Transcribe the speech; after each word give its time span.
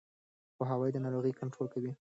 پوهاوی 0.57 0.89
د 0.93 0.97
ناروغۍ 1.05 1.33
کنټرول 1.41 1.67
کوي. 1.73 1.87